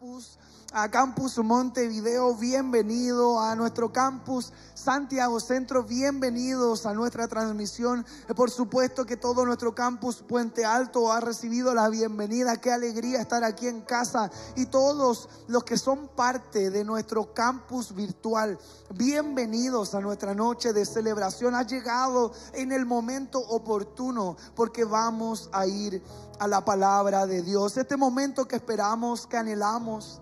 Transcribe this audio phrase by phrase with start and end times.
[0.00, 0.38] campus
[0.72, 8.06] a Campus Montevideo, bienvenido a nuestro campus Santiago Centro, bienvenidos a nuestra transmisión.
[8.34, 13.44] Por supuesto que todo nuestro campus Puente Alto ha recibido la bienvenida, qué alegría estar
[13.44, 18.58] aquí en casa y todos los que son parte de nuestro campus virtual,
[18.94, 21.54] bienvenidos a nuestra noche de celebración.
[21.54, 26.02] Ha llegado en el momento oportuno porque vamos a ir
[26.40, 27.76] a la palabra de Dios.
[27.76, 30.20] Este momento que esperamos, que anhelamos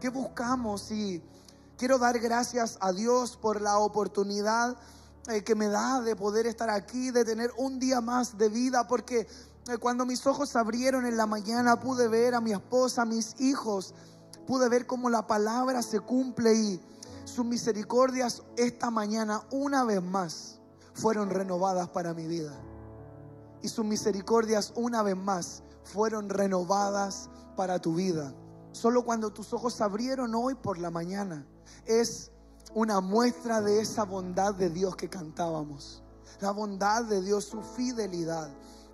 [0.00, 0.90] ¿Qué buscamos?
[0.90, 1.22] Y
[1.76, 4.74] quiero dar gracias a Dios por la oportunidad
[5.28, 8.88] eh, que me da de poder estar aquí, de tener un día más de vida,
[8.88, 9.28] porque
[9.68, 13.04] eh, cuando mis ojos se abrieron en la mañana pude ver a mi esposa, a
[13.04, 13.94] mis hijos,
[14.46, 16.80] pude ver cómo la palabra se cumple y
[17.26, 20.60] sus misericordias esta mañana una vez más
[20.94, 22.69] fueron renovadas para mi vida.
[23.62, 28.34] Y sus misericordias una vez más fueron renovadas para tu vida.
[28.72, 31.46] Solo cuando tus ojos se abrieron hoy por la mañana
[31.86, 32.30] es
[32.74, 36.02] una muestra de esa bondad de Dios que cantábamos.
[36.40, 38.48] La bondad de Dios, su fidelidad.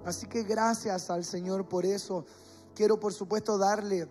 [0.04, 2.24] Así que gracias al Señor por eso.
[2.74, 4.10] Quiero por supuesto darle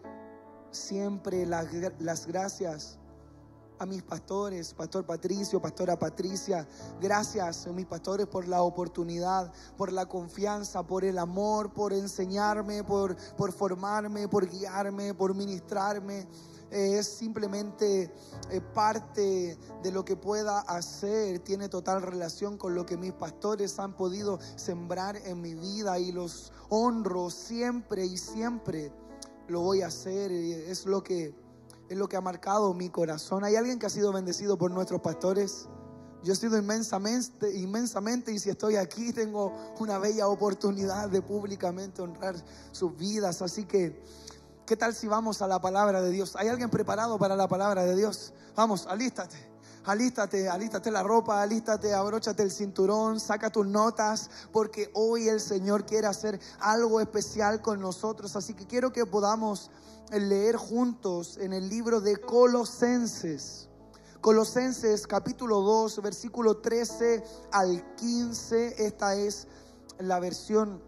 [0.71, 1.67] siempre las,
[1.99, 2.99] las gracias
[3.79, 6.67] a mis pastores, Pastor Patricio, Pastora Patricia.
[7.01, 13.15] Gracias, mis pastores, por la oportunidad, por la confianza, por el amor, por enseñarme, por,
[13.35, 16.27] por formarme, por guiarme, por ministrarme.
[16.71, 18.11] Eh, es simplemente
[18.49, 23.77] eh, parte de lo que pueda hacer, tiene total relación con lo que mis pastores
[23.79, 28.91] han podido sembrar en mi vida y los honro siempre y siempre
[29.47, 30.31] lo voy a hacer.
[30.31, 31.44] Es lo que
[31.89, 33.43] es lo que ha marcado mi corazón.
[33.43, 35.67] ¿Hay alguien que ha sido bendecido por nuestros pastores?
[36.23, 42.01] Yo he sido inmensamente, inmensamente y si estoy aquí tengo una bella oportunidad de públicamente
[42.01, 42.35] honrar
[42.71, 43.43] sus vidas.
[43.43, 44.01] Así que,
[44.65, 46.35] ¿qué tal si vamos a la palabra de Dios?
[46.35, 48.33] ¿Hay alguien preparado para la palabra de Dios?
[48.55, 49.54] Vamos, alístate.
[49.85, 55.85] Alístate, alístate la ropa, alístate, abróchate el cinturón, saca tus notas, porque hoy el Señor
[55.85, 58.35] quiere hacer algo especial con nosotros.
[58.35, 59.69] Así que quiero que podamos
[60.11, 63.69] leer juntos en el libro de Colosenses.
[64.21, 68.85] Colosenses capítulo 2, versículo 13 al 15.
[68.87, 69.47] Esta es
[69.99, 70.81] la versión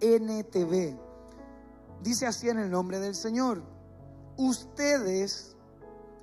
[0.00, 0.98] NTV.
[2.02, 3.62] Dice así en el nombre del Señor.
[4.36, 5.55] Ustedes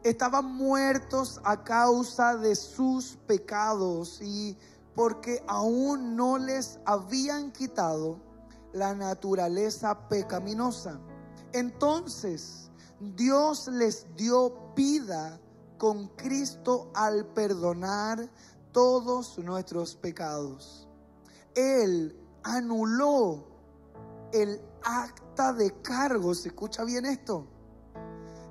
[0.03, 4.57] estaban muertos a causa de sus pecados y
[4.95, 8.19] porque aún no les habían quitado
[8.73, 10.99] la naturaleza pecaminosa
[11.53, 15.39] entonces, Dios les dio vida
[15.77, 18.27] con Cristo al perdonar
[18.71, 20.87] todos nuestros pecados.
[21.53, 23.45] Él anuló
[24.31, 26.39] el acta de cargos.
[26.39, 27.47] ¿Se escucha bien esto?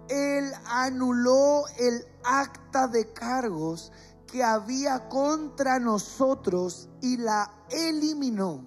[0.09, 3.93] Él anuló el acta de cargos
[4.27, 8.65] que había contra nosotros y la eliminó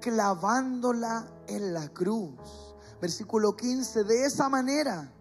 [0.00, 2.74] clavándola en la cruz.
[3.00, 5.12] Versículo 15, de esa manera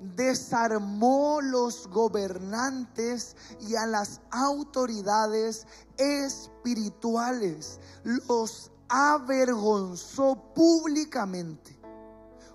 [0.00, 5.66] desarmó los gobernantes y a las autoridades
[5.98, 11.79] espirituales, los avergonzó públicamente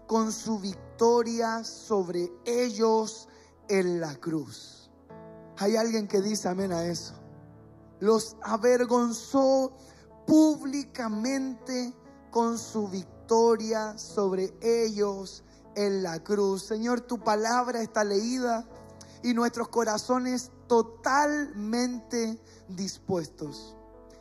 [0.07, 3.27] con su victoria sobre ellos
[3.69, 4.89] en la cruz.
[5.57, 7.13] Hay alguien que dice amén a eso.
[7.99, 9.71] Los avergonzó
[10.27, 11.93] públicamente
[12.29, 15.43] con su victoria sobre ellos
[15.75, 16.63] en la cruz.
[16.63, 18.67] Señor, tu palabra está leída
[19.23, 23.75] y nuestros corazones totalmente dispuestos.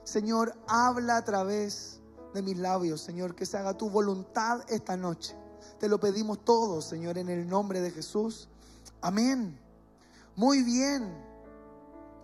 [0.05, 2.01] Señor, habla a través
[2.33, 5.37] de mis labios, Señor, que se haga tu voluntad esta noche.
[5.79, 8.49] Te lo pedimos todos, Señor, en el nombre de Jesús.
[9.01, 9.59] Amén.
[10.37, 11.13] Muy bien.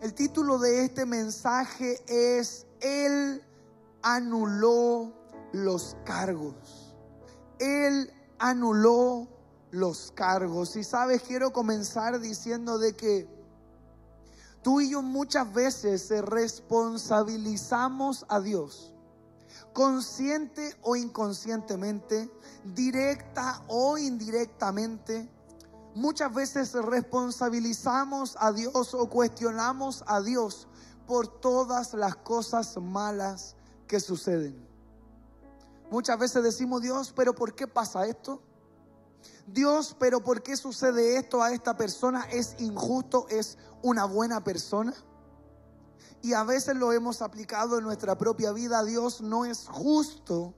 [0.01, 3.43] El título de este mensaje es Él
[4.03, 5.13] anuló
[5.53, 6.95] los cargos.
[7.59, 9.29] Él anuló
[9.71, 10.77] los cargos.
[10.77, 13.29] Y sabes, quiero comenzar diciendo de que
[14.63, 18.95] tú y yo muchas veces responsabilizamos a Dios,
[19.73, 22.31] consciente o inconscientemente,
[22.65, 25.29] directa o indirectamente.
[25.95, 30.69] Muchas veces responsabilizamos a Dios o cuestionamos a Dios
[31.07, 33.57] por todas las cosas malas
[33.87, 34.71] que suceden.
[35.91, 38.41] Muchas veces decimos, Dios, pero ¿por qué pasa esto?
[39.47, 42.25] Dios, pero ¿por qué sucede esto a esta persona?
[42.31, 43.27] ¿Es injusto?
[43.29, 44.95] ¿Es una buena persona?
[46.23, 48.85] Y a veces lo hemos aplicado en nuestra propia vida.
[48.85, 50.55] Dios no es justo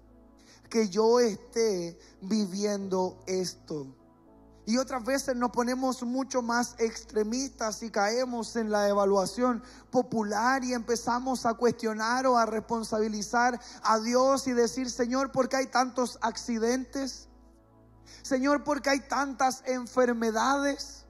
[0.68, 3.86] que yo esté viviendo esto.
[4.64, 10.72] Y otras veces nos ponemos mucho más extremistas y caemos en la evaluación popular y
[10.72, 16.16] empezamos a cuestionar o a responsabilizar a Dios y decir, Señor, ¿por qué hay tantos
[16.22, 17.28] accidentes?
[18.22, 21.06] Señor, ¿por qué hay tantas enfermedades?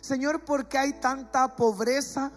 [0.00, 2.32] Señor, ¿por qué hay tanta pobreza?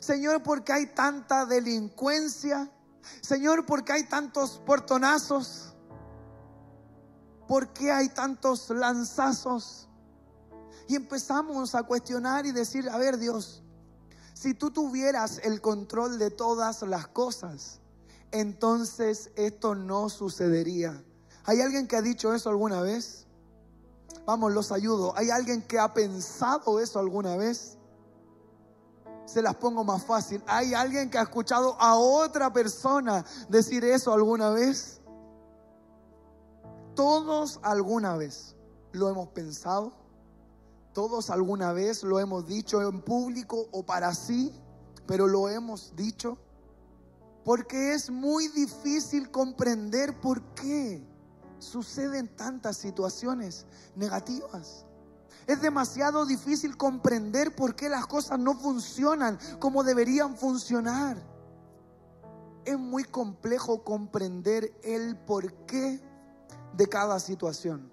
[0.00, 2.70] Señor, ¿por qué hay tanta delincuencia?
[3.20, 5.74] Señor, ¿por qué hay tantos portonazos?
[7.46, 9.88] ¿Por qué hay tantos lanzazos?
[10.88, 13.62] Y empezamos a cuestionar y decir, a ver Dios,
[14.34, 17.80] si tú tuvieras el control de todas las cosas,
[18.30, 21.02] entonces esto no sucedería.
[21.44, 23.26] ¿Hay alguien que ha dicho eso alguna vez?
[24.24, 25.16] Vamos, los ayudo.
[25.16, 27.78] ¿Hay alguien que ha pensado eso alguna vez?
[29.26, 30.42] Se las pongo más fácil.
[30.46, 35.02] ¿Hay alguien que ha escuchado a otra persona decir eso alguna vez?
[36.94, 38.56] Todos alguna vez
[38.92, 39.92] lo hemos pensado,
[40.94, 44.50] todos alguna vez lo hemos dicho en público o para sí,
[45.06, 46.38] pero lo hemos dicho
[47.44, 51.06] porque es muy difícil comprender por qué
[51.58, 54.85] suceden tantas situaciones negativas.
[55.46, 61.16] Es demasiado difícil comprender por qué las cosas no funcionan como deberían funcionar.
[62.64, 66.00] Es muy complejo comprender el por qué
[66.76, 67.92] de cada situación.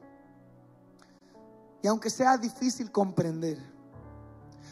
[1.83, 3.59] Y aunque sea difícil comprender,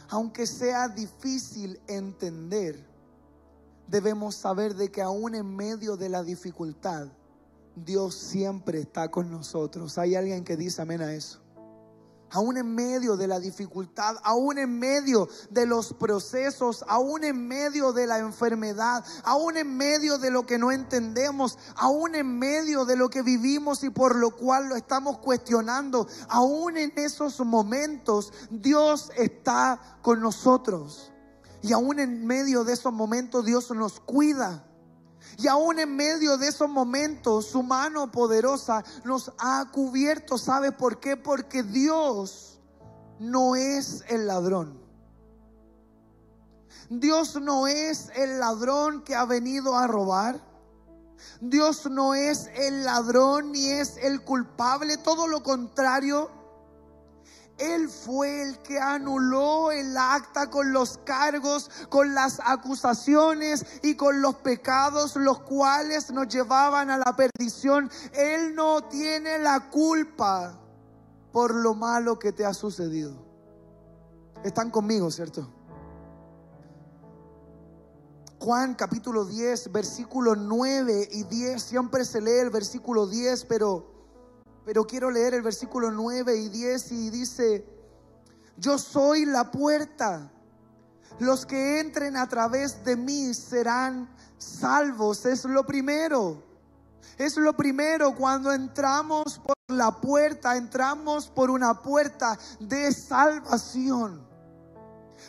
[0.10, 2.84] aunque sea difícil entender,
[3.88, 7.10] debemos saber de que aún en medio de la dificultad,
[7.76, 10.00] Dios siempre está con nosotros.
[10.00, 11.41] Hay alguien que dice amén a eso
[12.32, 17.92] aún en medio de la dificultad, aún en medio de los procesos, aún en medio
[17.94, 22.96] de la enfermedad, aún en medio de lo que no entendemos, aún en medio de
[22.96, 29.12] lo que vivimos y por lo cual lo estamos cuestionando, aún en esos momentos Dios
[29.18, 31.12] está con nosotros.
[31.62, 34.66] Y aún en medio de esos momentos Dios nos cuida.
[35.38, 40.38] Y aún en medio de esos momentos, su mano poderosa nos ha cubierto.
[40.38, 41.18] ¿Sabe por qué?
[41.18, 42.60] Porque Dios
[43.20, 44.80] no es el ladrón.
[46.90, 50.42] Dios no es el ladrón que ha venido a robar.
[51.40, 54.98] Dios no es el ladrón ni es el culpable.
[54.98, 56.41] Todo lo contrario.
[57.62, 64.20] Él fue el que anuló el acta con los cargos, con las acusaciones y con
[64.22, 67.92] los pecados, los cuales nos llevaban a la perdición.
[68.14, 70.60] Él no tiene la culpa
[71.32, 73.14] por lo malo que te ha sucedido.
[74.44, 75.48] Están conmigo, ¿cierto?
[78.40, 84.01] Juan capítulo 10, versículo 9 y 10, siempre se lee el versículo 10, pero
[84.66, 87.66] pero quiero leer el versículo 9 y 10 y dice,
[88.58, 90.32] yo soy la puerta.
[91.20, 95.26] Los que entren a través de mí serán salvos.
[95.26, 96.44] Es lo primero.
[97.18, 104.31] Es lo primero cuando entramos por la puerta, entramos por una puerta de salvación.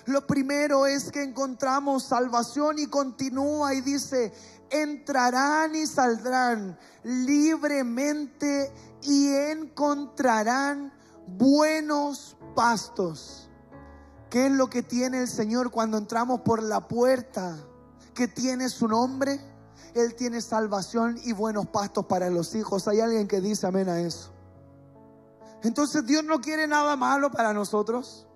[0.07, 4.33] Lo primero es que encontramos salvación y continúa y dice,
[4.71, 8.73] entrarán y saldrán libremente
[9.03, 10.93] y encontrarán
[11.27, 13.49] buenos pastos.
[14.29, 17.57] ¿Qué es lo que tiene el Señor cuando entramos por la puerta
[18.15, 19.41] que tiene su nombre?
[19.95, 22.89] Él tiene salvación y buenos pastos para los hijos.
[22.89, 24.33] Hay alguien que dice amén a eso.
[25.63, 28.27] Entonces Dios no quiere nada malo para nosotros.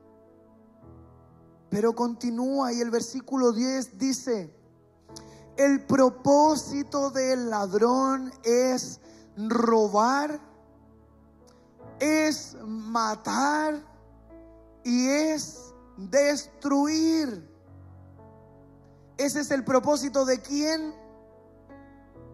[1.77, 4.51] Pero continúa y el versículo 10 dice,
[5.59, 8.99] el propósito del ladrón es
[9.37, 10.41] robar,
[12.01, 13.75] es matar
[14.85, 17.47] y es destruir.
[19.19, 20.95] Ese es el propósito de quién?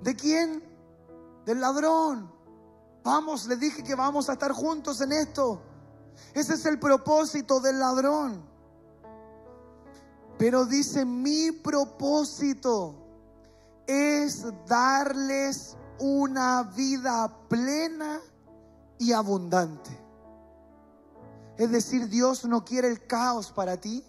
[0.04, 0.62] ¿De quién?
[1.46, 2.32] Del ladrón.
[3.02, 5.60] Vamos, le dije que vamos a estar juntos en esto.
[6.32, 8.51] Ese es el propósito del ladrón.
[10.42, 12.96] Pero dice, mi propósito
[13.86, 18.18] es darles una vida plena
[18.98, 19.96] y abundante.
[21.56, 24.04] Es decir, Dios no quiere el caos para ti.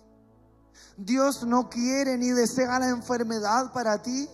[0.97, 4.27] Dios no quiere ni desea la enfermedad para ti.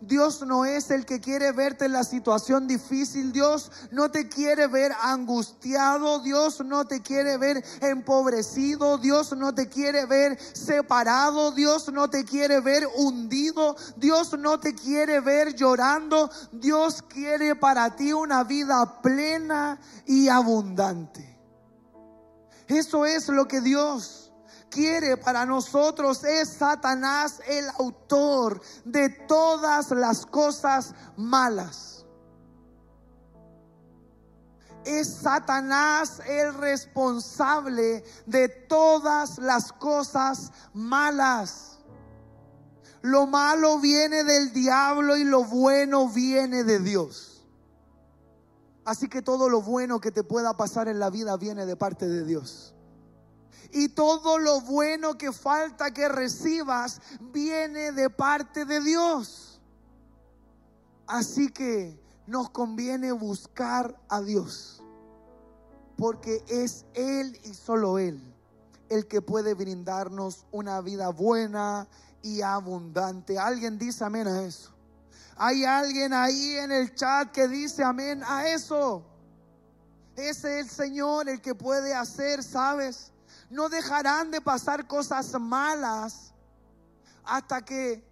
[0.00, 3.32] Dios no es el que quiere verte en la situación difícil.
[3.32, 6.20] Dios no te quiere ver angustiado.
[6.20, 8.98] Dios no te quiere ver empobrecido.
[8.98, 11.52] Dios no te quiere ver separado.
[11.52, 13.76] Dios no te quiere ver hundido.
[13.96, 16.30] Dios no te quiere ver llorando.
[16.52, 21.38] Dios quiere para ti una vida plena y abundante.
[22.68, 24.27] Eso es lo que Dios
[24.70, 26.24] quiere para nosotros.
[26.24, 32.06] Es Satanás el autor de todas las cosas malas.
[34.84, 41.78] Es Satanás el responsable de todas las cosas malas.
[43.02, 47.46] Lo malo viene del diablo y lo bueno viene de Dios.
[48.84, 52.08] Así que todo lo bueno que te pueda pasar en la vida viene de parte
[52.08, 52.74] de Dios.
[53.72, 59.60] Y todo lo bueno que falta que recibas viene de parte de Dios.
[61.06, 64.82] Así que nos conviene buscar a Dios.
[65.96, 68.22] Porque es Él y solo Él
[68.88, 71.86] el que puede brindarnos una vida buena
[72.22, 73.38] y abundante.
[73.38, 74.72] ¿Alguien dice amén a eso?
[75.36, 79.04] Hay alguien ahí en el chat que dice amén a eso.
[80.16, 83.12] Ese es el Señor el que puede hacer, ¿sabes?
[83.50, 86.34] No dejarán de pasar cosas malas
[87.24, 88.06] hasta que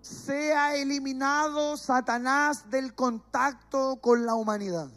[0.00, 4.88] sea eliminado Satanás del contacto con la humanidad.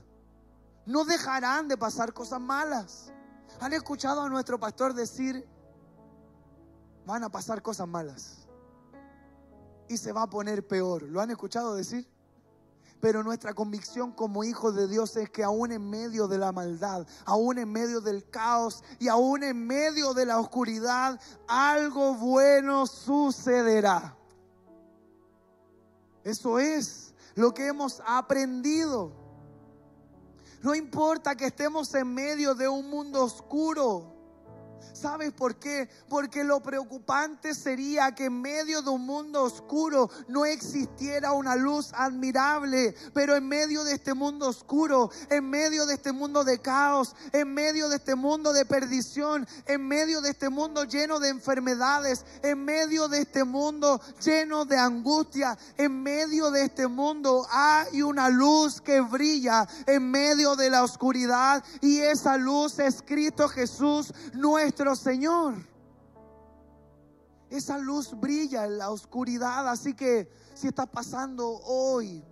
[0.85, 3.12] No dejarán de pasar cosas malas.
[3.59, 5.47] ¿Han escuchado a nuestro pastor decir,
[7.05, 8.43] van a pasar cosas malas?
[9.88, 11.03] y se va a poner peor.
[11.03, 12.09] ¿Lo han escuchado decir?
[13.03, 17.05] Pero nuestra convicción como hijos de Dios es que aún en medio de la maldad,
[17.25, 24.15] aún en medio del caos y aún en medio de la oscuridad, algo bueno sucederá.
[26.24, 29.12] Eso es lo que hemos aprendido.
[30.62, 34.12] No importa que estemos en medio de un mundo oscuro.
[34.93, 35.89] ¿Sabes por qué?
[36.09, 41.91] Porque lo preocupante sería que en medio de un mundo oscuro no existiera una luz
[41.93, 47.15] admirable, pero en medio de este mundo oscuro, en medio de este mundo de caos,
[47.31, 52.25] en medio de este mundo de perdición, en medio de este mundo lleno de enfermedades,
[52.41, 58.29] en medio de este mundo lleno de angustia, en medio de este mundo hay una
[58.29, 64.73] luz que brilla en medio de la oscuridad y esa luz es Cristo Jesús, nuestro
[64.96, 65.56] Señor.
[67.50, 72.24] Esa luz brilla en la oscuridad, así que si estás pasando hoy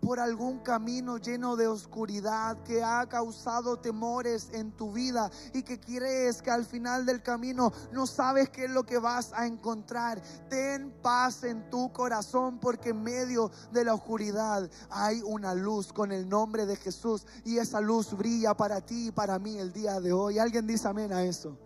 [0.00, 5.80] por algún camino lleno de oscuridad que ha causado temores en tu vida y que
[5.80, 10.20] crees que al final del camino no sabes qué es lo que vas a encontrar.
[10.50, 16.12] Ten paz en tu corazón porque en medio de la oscuridad hay una luz con
[16.12, 19.98] el nombre de Jesús y esa luz brilla para ti y para mí el día
[19.98, 20.38] de hoy.
[20.38, 21.56] ¿Alguien dice amén a eso?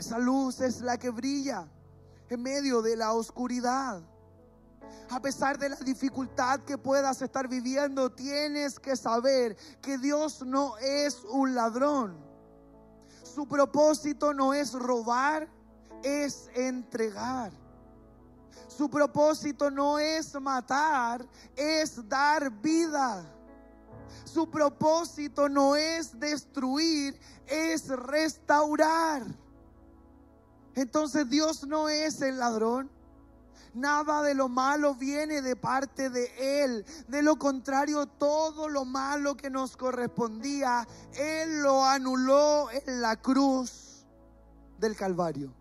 [0.00, 1.68] Esa luz es la que brilla
[2.30, 4.00] en medio de la oscuridad.
[5.10, 10.78] A pesar de la dificultad que puedas estar viviendo, tienes que saber que Dios no
[10.78, 12.16] es un ladrón.
[13.22, 15.46] Su propósito no es robar,
[16.02, 17.52] es entregar.
[18.68, 23.22] Su propósito no es matar, es dar vida.
[24.24, 29.26] Su propósito no es destruir, es restaurar.
[30.80, 32.90] Entonces Dios no es el ladrón.
[33.74, 36.86] Nada de lo malo viene de parte de Él.
[37.06, 44.06] De lo contrario, todo lo malo que nos correspondía, Él lo anuló en la cruz
[44.78, 45.52] del Calvario.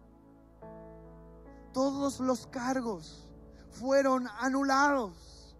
[1.74, 3.28] Todos los cargos
[3.72, 5.54] fueron anulados.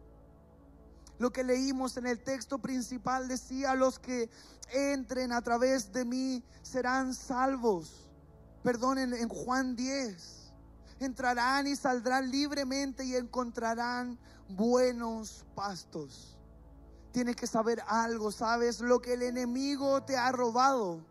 [1.18, 4.30] Lo que leímos en el texto principal decía, los que
[4.72, 8.09] entren a través de mí serán salvos
[8.64, 10.54] perdonen, en Juan 10.
[11.00, 14.18] Entrarán y saldrán libremente y encontrarán
[14.50, 16.38] buenos pastos.
[17.12, 18.82] Tienes que saber algo, ¿sabes?
[18.82, 21.02] Lo que el enemigo te ha robado,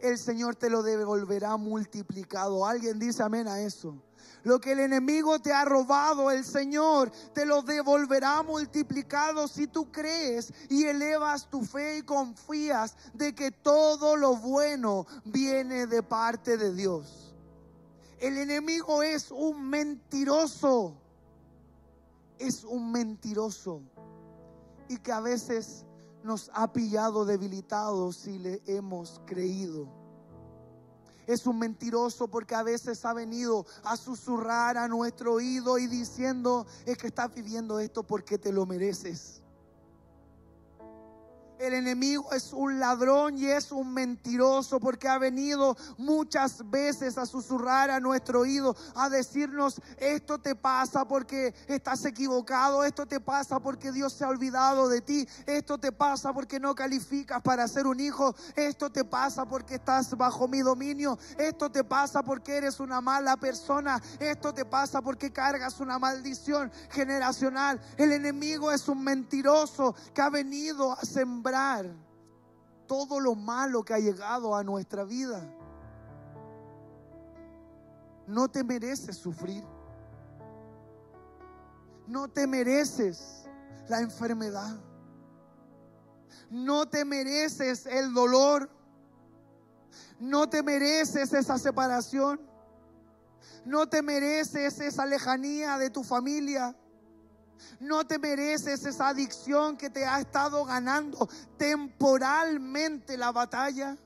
[0.00, 2.66] el Señor te lo devolverá multiplicado.
[2.66, 3.96] Alguien dice amén a eso.
[4.42, 9.90] Lo que el enemigo te ha robado, el Señor te lo devolverá multiplicado si tú
[9.90, 16.56] crees y elevas tu fe y confías de que todo lo bueno viene de parte
[16.56, 17.34] de Dios.
[18.20, 20.94] El enemigo es un mentiroso.
[22.38, 23.82] Es un mentiroso.
[24.88, 25.85] Y que a veces
[26.26, 29.88] nos ha pillado debilitados si le hemos creído
[31.26, 36.66] es un mentiroso porque a veces ha venido a susurrar a nuestro oído y diciendo,
[36.84, 39.35] es que estás viviendo esto porque te lo mereces.
[41.58, 47.24] El enemigo es un ladrón y es un mentiroso porque ha venido muchas veces a
[47.24, 53.58] susurrar a nuestro oído, a decirnos, esto te pasa porque estás equivocado, esto te pasa
[53.58, 57.86] porque Dios se ha olvidado de ti, esto te pasa porque no calificas para ser
[57.86, 62.80] un hijo, esto te pasa porque estás bajo mi dominio, esto te pasa porque eres
[62.80, 67.80] una mala persona, esto te pasa porque cargas una maldición generacional.
[67.96, 71.45] El enemigo es un mentiroso que ha venido a sembrar
[72.86, 75.42] todo lo malo que ha llegado a nuestra vida.
[78.26, 79.64] No te mereces sufrir.
[82.06, 83.48] No te mereces
[83.88, 84.76] la enfermedad.
[86.50, 88.70] No te mereces el dolor.
[90.18, 92.40] No te mereces esa separación.
[93.64, 96.76] No te mereces esa lejanía de tu familia.
[97.80, 103.96] No te mereces esa adicción que te ha estado ganando temporalmente la batalla.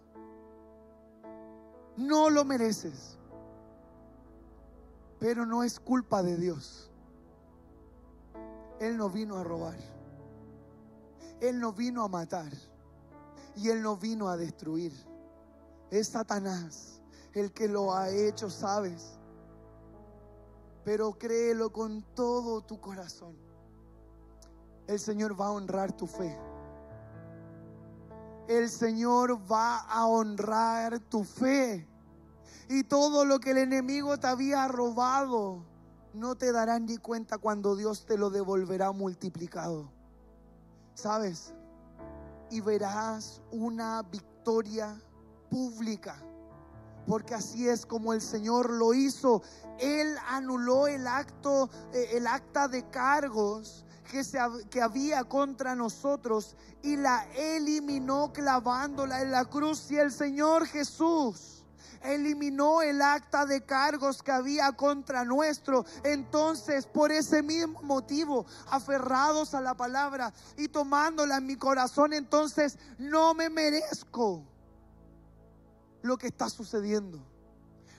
[1.96, 3.18] No lo mereces.
[5.18, 6.90] Pero no es culpa de Dios.
[8.80, 9.78] Él no vino a robar.
[11.40, 12.50] Él no vino a matar.
[13.56, 14.92] Y Él no vino a destruir.
[15.90, 17.00] Es Satanás
[17.34, 19.18] el que lo ha hecho, ¿sabes?
[20.90, 23.36] Pero créelo con todo tu corazón.
[24.88, 26.36] El Señor va a honrar tu fe.
[28.48, 31.86] El Señor va a honrar tu fe.
[32.68, 35.64] Y todo lo que el enemigo te había robado,
[36.12, 39.92] no te darán ni cuenta cuando Dios te lo devolverá multiplicado.
[40.94, 41.54] ¿Sabes?
[42.50, 45.00] Y verás una victoria
[45.50, 46.20] pública
[47.06, 49.42] porque así es como el Señor lo hizo.
[49.78, 54.38] Él anuló el acto, eh, el acta de cargos que, se,
[54.70, 59.90] que había contra nosotros y la eliminó clavándola en la cruz.
[59.90, 61.64] Y el Señor Jesús
[62.02, 65.84] eliminó el acta de cargos que había contra nuestro.
[66.02, 72.78] Entonces, por ese mismo motivo, aferrados a la palabra y tomándola en mi corazón, entonces
[72.98, 74.44] no me merezco
[76.02, 77.24] lo que está sucediendo.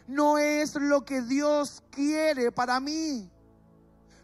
[0.07, 3.29] No es lo que Dios quiere para mí.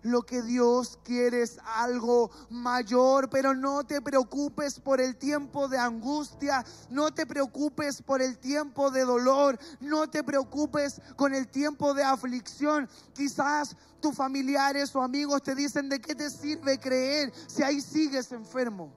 [0.04, 5.78] Lo que Dios quiere es algo mayor, pero no te preocupes por el tiempo de
[5.78, 11.94] angustia, no te preocupes por el tiempo de dolor, no te preocupes con el tiempo
[11.94, 12.88] de aflicción.
[13.14, 18.32] Quizás tus familiares o amigos te dicen de qué te sirve creer si ahí sigues
[18.32, 18.94] enfermo.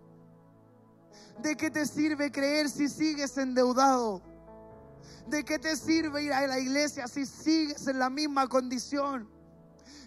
[1.43, 4.30] ¿De qué te sirve creer si sigues endeudado?
[5.27, 9.29] ¿De qué te sirve ir a la iglesia si sigues en la misma condición?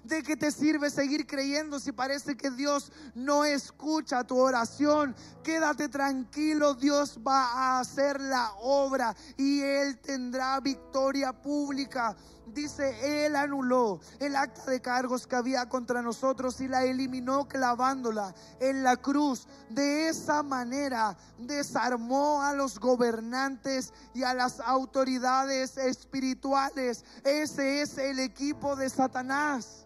[0.03, 5.15] ¿De qué te sirve seguir creyendo si parece que Dios no escucha tu oración?
[5.43, 12.17] Quédate tranquilo, Dios va a hacer la obra y Él tendrá victoria pública.
[12.45, 18.35] Dice, Él anuló el acta de cargos que había contra nosotros y la eliminó clavándola
[18.59, 19.47] en la cruz.
[19.69, 27.05] De esa manera desarmó a los gobernantes y a las autoridades espirituales.
[27.23, 29.83] Ese es el equipo de Satanás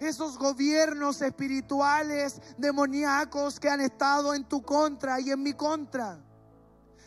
[0.00, 6.18] esos gobiernos espirituales demoníacos que han estado en tu contra y en mi contra.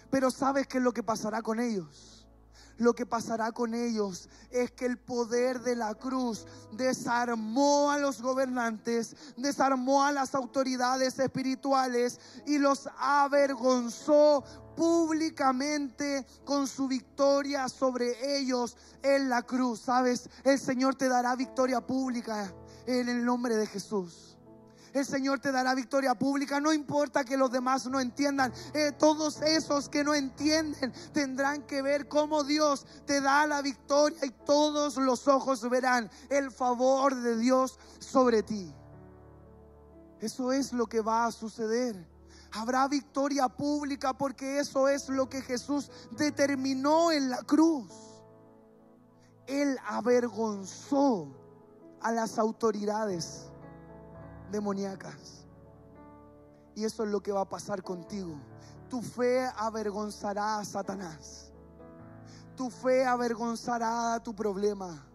[0.09, 2.16] Pero ¿sabes qué es lo que pasará con ellos?
[2.77, 8.21] Lo que pasará con ellos es que el poder de la cruz desarmó a los
[8.21, 14.43] gobernantes, desarmó a las autoridades espirituales y los avergonzó
[14.75, 19.81] públicamente con su victoria sobre ellos en la cruz.
[19.81, 20.29] ¿Sabes?
[20.43, 22.53] El Señor te dará victoria pública
[22.85, 24.36] en el nombre de Jesús.
[24.97, 26.59] El Señor te dará victoria pública.
[26.59, 28.51] No importa que los demás no entiendan.
[28.73, 34.17] Eh, todos esos que no entienden tendrán que ver cómo Dios te da la victoria
[34.25, 38.73] y todos los ojos verán el favor de Dios sobre ti.
[40.19, 41.95] Eso es lo que va a suceder.
[42.53, 47.91] Habrá victoria pública porque eso es lo que Jesús determinó en la cruz.
[49.45, 51.27] Él avergonzó
[52.01, 53.51] a las autoridades
[54.51, 55.45] demoníacas.
[56.75, 58.39] Y eso es lo que va a pasar contigo.
[58.89, 61.51] Tu fe avergonzará a Satanás.
[62.55, 65.05] Tu fe avergonzará a tu problema.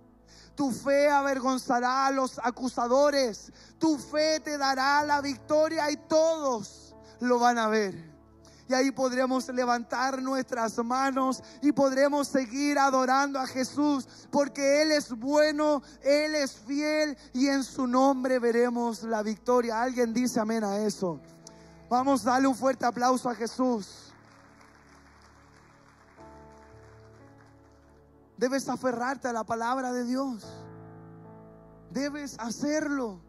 [0.54, 3.52] Tu fe avergonzará a los acusadores.
[3.78, 8.12] Tu fe te dará la victoria y todos lo van a ver.
[8.72, 15.11] Y ahí podremos levantar nuestras manos y podremos seguir adorando a Jesús porque Él es
[15.11, 19.82] bueno, Él es fiel y en su nombre veremos la victoria.
[19.82, 21.20] Alguien dice amén a eso.
[21.90, 24.11] Vamos a darle un fuerte aplauso a Jesús.
[28.38, 30.46] Debes aferrarte a la palabra de Dios.
[31.90, 33.20] Debes hacerlo.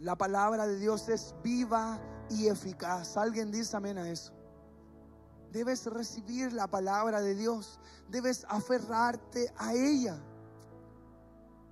[0.00, 3.18] La palabra de Dios es viva y eficaz.
[3.18, 4.32] ¿Alguien dice amén a eso?
[5.52, 7.78] Debes recibir la palabra de Dios.
[8.08, 10.18] Debes aferrarte a ella.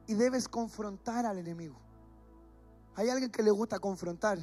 [0.06, 1.80] Y debes confrontar al enemigo.
[2.96, 4.38] ¿Hay alguien que le gusta confrontar?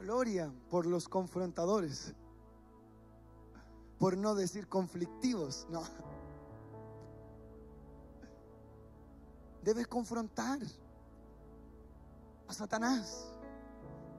[0.00, 2.14] Gloria por los confrontadores.
[4.00, 5.68] Por no decir conflictivos.
[5.70, 5.82] No.
[9.62, 10.58] Debes confrontar
[12.52, 13.32] Satanás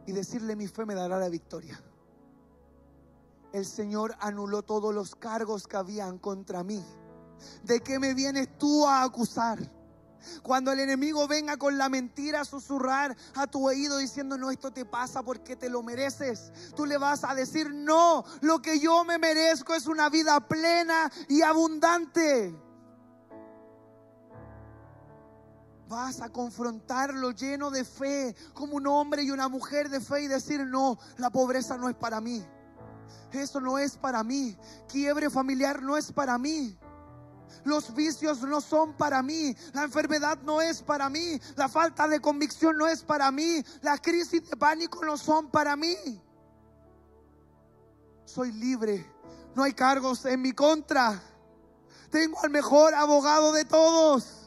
[0.05, 1.81] y decirle mi fe me dará la victoria.
[3.51, 6.83] El Señor anuló todos los cargos que habían contra mí.
[7.63, 9.59] ¿De qué me vienes tú a acusar?
[10.41, 14.71] Cuando el enemigo venga con la mentira a susurrar a tu oído diciendo, no, esto
[14.71, 19.03] te pasa porque te lo mereces, tú le vas a decir, no, lo que yo
[19.03, 22.55] me merezco es una vida plena y abundante.
[25.93, 30.27] Vas a confrontarlo lleno de fe, como un hombre y una mujer de fe y
[30.27, 32.43] decir, no, la pobreza no es para mí.
[33.31, 34.57] Eso no es para mí.
[34.87, 36.75] Quiebre familiar no es para mí.
[37.63, 39.55] Los vicios no son para mí.
[39.73, 41.39] La enfermedad no es para mí.
[41.55, 43.63] La falta de convicción no es para mí.
[43.83, 45.95] La crisis de pánico no son para mí.
[48.25, 49.05] Soy libre.
[49.53, 51.21] No hay cargos en mi contra.
[52.09, 54.42] Tengo al mejor abogado de todos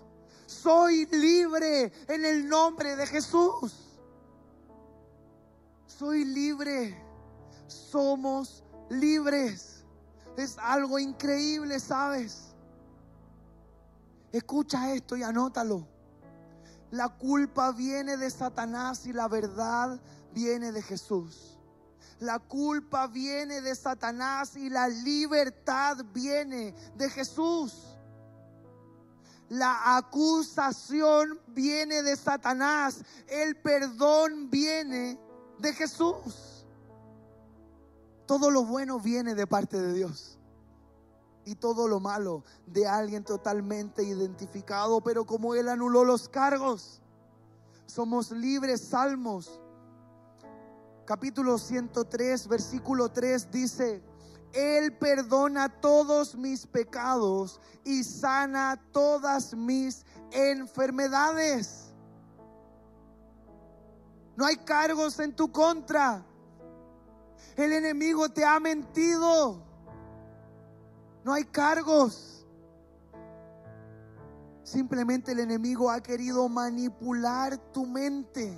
[0.66, 3.72] soy libre en el nombre de Jesús.
[5.86, 7.00] Soy libre.
[7.68, 9.84] Somos libres.
[10.36, 12.48] Es algo increíble, ¿sabes?
[14.32, 15.86] Escucha esto y anótalo.
[16.90, 20.00] La culpa viene de Satanás y la verdad
[20.32, 21.60] viene de Jesús.
[22.18, 27.95] La culpa viene de Satanás y la libertad viene de Jesús.
[29.48, 33.04] La acusación viene de Satanás.
[33.28, 35.18] El perdón viene
[35.58, 36.66] de Jesús.
[38.26, 40.38] Todo lo bueno viene de parte de Dios.
[41.44, 45.00] Y todo lo malo de alguien totalmente identificado.
[45.00, 47.00] Pero como Él anuló los cargos,
[47.86, 48.80] somos libres.
[48.80, 49.60] Salmos
[51.06, 54.02] capítulo 103, versículo 3 dice,
[54.52, 61.92] él perdona todos mis pecados y sana todas mis enfermedades.
[64.36, 66.24] No hay cargos en tu contra.
[67.56, 69.62] El enemigo te ha mentido.
[71.24, 72.46] No hay cargos.
[74.62, 78.52] Simplemente el enemigo ha querido manipular tu mente.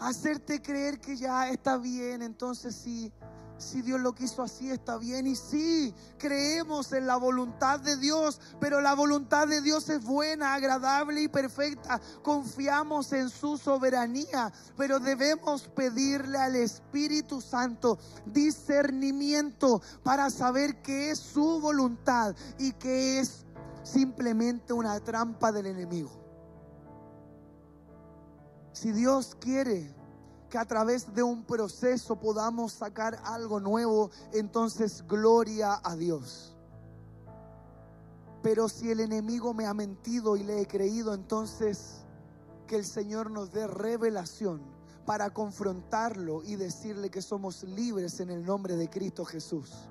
[0.00, 2.22] Hacerte creer que ya está bien.
[2.22, 3.12] Entonces sí
[3.58, 5.26] si Dios lo quiso así, está bien.
[5.26, 10.54] Y sí, creemos en la voluntad de Dios, pero la voluntad de Dios es buena,
[10.54, 12.00] agradable y perfecta.
[12.22, 21.18] Confiamos en su soberanía, pero debemos pedirle al Espíritu Santo discernimiento para saber qué es
[21.18, 23.44] su voluntad y qué es
[23.82, 26.10] simplemente una trampa del enemigo.
[28.72, 29.97] Si Dios quiere
[30.48, 36.54] que a través de un proceso podamos sacar algo nuevo, entonces gloria a Dios.
[38.42, 42.04] Pero si el enemigo me ha mentido y le he creído, entonces
[42.66, 44.62] que el Señor nos dé revelación
[45.04, 49.88] para confrontarlo y decirle que somos libres en el nombre de Cristo Jesús.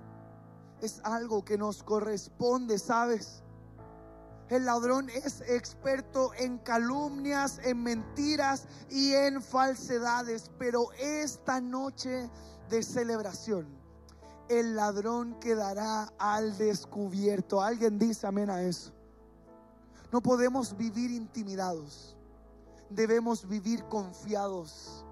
[0.79, 3.43] Es algo que nos corresponde, ¿sabes?
[4.49, 10.51] El ladrón es experto en calumnias, en mentiras y en falsedades.
[10.57, 12.29] Pero esta noche
[12.69, 13.67] de celebración,
[14.47, 17.62] el ladrón quedará al descubierto.
[17.62, 18.93] Alguien dice amén a eso.
[20.13, 22.15] No podemos vivir intimidados.
[22.89, 25.03] Debemos vivir confiados.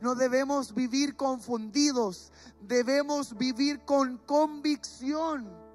[0.00, 2.30] No debemos vivir confundidos.
[2.60, 5.67] Debemos vivir con convicción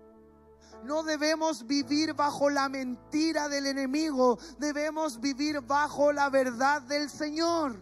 [0.84, 7.80] no debemos vivir bajo la mentira del enemigo, debemos vivir bajo la verdad del Señor.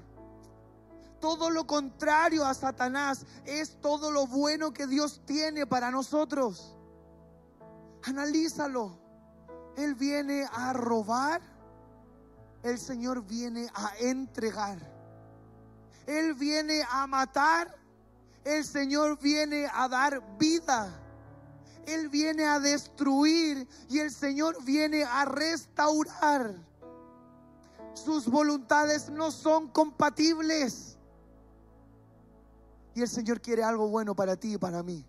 [1.20, 6.76] Todo lo contrario a Satanás es todo lo bueno que Dios tiene para nosotros.
[8.04, 9.00] Analízalo.
[9.78, 11.42] Él viene a robar,
[12.64, 14.80] el Señor viene a entregar.
[16.08, 17.76] Él viene a matar,
[18.44, 21.01] el Señor viene a dar vida.
[21.86, 26.56] Él viene a destruir y el Señor viene a restaurar.
[27.94, 30.98] Sus voluntades no son compatibles.
[32.94, 35.06] Y el Señor quiere algo bueno para ti y para mí.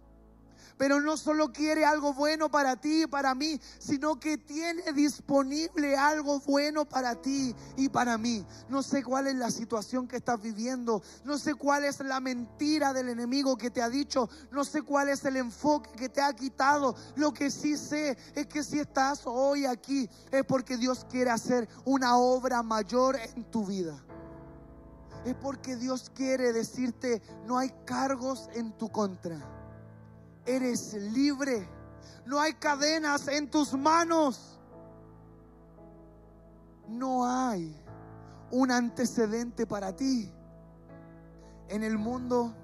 [0.83, 5.97] Pero no solo quiere algo bueno para ti y para mí, sino que tiene disponible
[5.97, 8.45] algo bueno para ti y para mí.
[8.68, 12.92] No sé cuál es la situación que estás viviendo, no sé cuál es la mentira
[12.92, 16.33] del enemigo que te ha dicho, no sé cuál es el enfoque que te ha
[16.33, 16.97] quitado.
[17.14, 21.68] Lo que sí sé es que si estás hoy aquí es porque Dios quiere hacer
[21.85, 24.05] una obra mayor en tu vida
[25.25, 29.62] es porque Dios quiere decirte, no hay cargos en tu contra
[30.46, 31.68] eres libre.
[32.24, 34.59] No hay cadenas en tus manos.
[36.88, 37.74] No hay
[38.50, 40.31] un antecedente para ti.
[41.68, 42.55] En el mundo,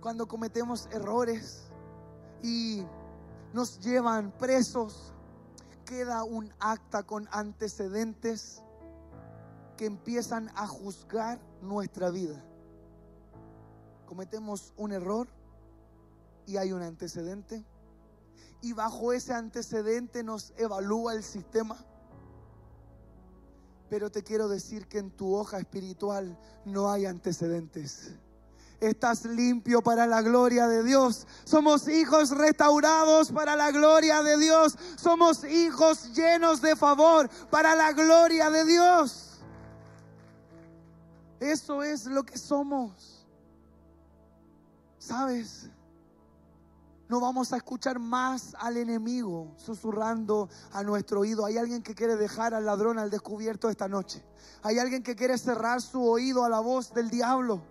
[0.00, 1.70] cuando cometemos errores
[2.42, 2.84] y
[3.52, 5.14] nos llevan presos,
[5.86, 8.62] queda un acta con antecedentes
[9.76, 12.42] que empiezan a juzgar nuestra vida.
[14.06, 15.28] Cometemos un error
[16.46, 17.64] y hay un antecedente.
[18.62, 21.76] Y bajo ese antecedente nos evalúa el sistema.
[23.88, 28.12] Pero te quiero decir que en tu hoja espiritual no hay antecedentes.
[28.80, 31.26] Estás limpio para la gloria de Dios.
[31.44, 34.76] Somos hijos restaurados para la gloria de Dios.
[34.96, 39.40] Somos hijos llenos de favor para la gloria de Dios.
[41.40, 43.26] Eso es lo que somos.
[44.98, 45.70] ¿Sabes?
[47.08, 51.46] No vamos a escuchar más al enemigo susurrando a nuestro oído.
[51.46, 54.24] Hay alguien que quiere dejar al ladrón al descubierto esta noche.
[54.62, 57.62] Hay alguien que quiere cerrar su oído a la voz del diablo.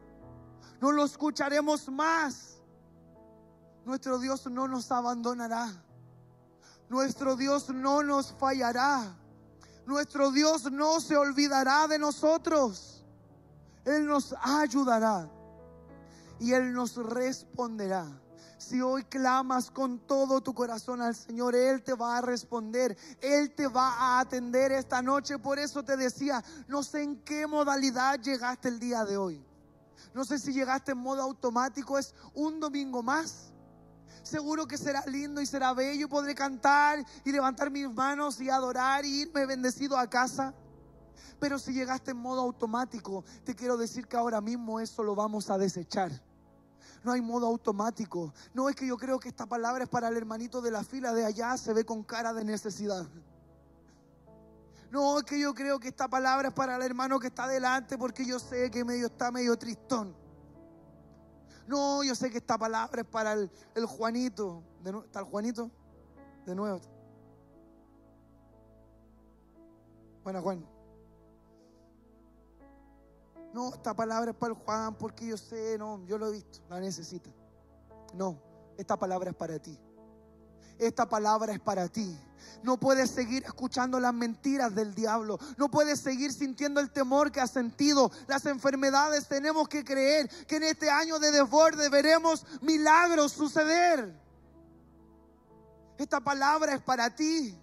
[0.79, 2.61] No lo escucharemos más.
[3.83, 5.69] Nuestro Dios no nos abandonará.
[6.87, 9.17] Nuestro Dios no nos fallará.
[9.85, 13.03] Nuestro Dios no se olvidará de nosotros.
[13.83, 15.29] Él nos ayudará
[16.39, 18.07] y Él nos responderá.
[18.57, 23.53] Si hoy clamas con todo tu corazón al Señor, Él te va a responder, Él
[23.53, 25.37] te va a atender esta noche.
[25.37, 29.45] Por eso te decía, no sé en qué modalidad llegaste el día de hoy.
[30.13, 33.51] No sé si llegaste en modo automático, es un domingo más.
[34.23, 36.07] Seguro que será lindo y será bello.
[36.07, 40.53] Podré cantar y levantar mis manos y adorar y irme bendecido a casa.
[41.39, 45.49] Pero si llegaste en modo automático, te quiero decir que ahora mismo eso lo vamos
[45.49, 46.24] a desechar
[47.05, 48.33] no hay modo automático.
[48.53, 51.13] No es que yo creo que esta palabra es para el hermanito de la fila
[51.13, 53.05] de allá, se ve con cara de necesidad.
[54.91, 57.97] No es que yo creo que esta palabra es para el hermano que está adelante
[57.97, 60.15] porque yo sé que medio está medio tristón.
[61.67, 64.63] No, yo sé que esta palabra es para el, Juanito.
[64.83, 65.69] De, ¿Está el Juanito?
[66.45, 66.79] De nuevo.
[70.23, 70.74] Bueno, Juan.
[73.55, 76.59] No, esta palabra es para el Juan porque yo sé, no, yo lo he visto,
[76.67, 77.29] la necesita.
[78.13, 78.37] No,
[78.77, 79.79] esta palabra es para ti.
[80.77, 82.19] Esta palabra es para ti.
[82.63, 85.39] No puedes seguir escuchando las mentiras del diablo.
[85.55, 88.11] No puedes seguir sintiendo el temor que has sentido.
[88.27, 94.13] Las enfermedades tenemos que creer que en este año de desborde veremos milagros suceder.
[95.97, 97.57] Esta palabra es para ti